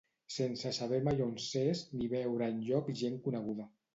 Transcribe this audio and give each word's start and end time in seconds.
Sense 0.35 0.71
saber 0.77 1.01
mai 1.07 1.13
on 1.25 1.35
s'és, 1.49 1.83
ni 2.01 2.09
veure 2.15 2.49
enlloc 2.55 2.93
gent 3.03 3.23
coneguda. 3.29 3.71